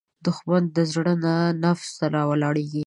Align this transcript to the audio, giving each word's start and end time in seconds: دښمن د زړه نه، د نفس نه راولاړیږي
دښمن 0.25 0.63
د 0.75 0.77
زړه 0.93 1.13
نه، 1.23 1.35
د 1.53 1.55
نفس 1.63 1.89
نه 2.01 2.07
راولاړیږي 2.15 2.79